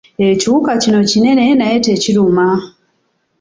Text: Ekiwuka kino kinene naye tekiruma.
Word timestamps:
Ekiwuka 0.29 0.71
kino 0.83 0.99
kinene 1.09 1.45
naye 1.59 1.77
tekiruma. 1.85 2.47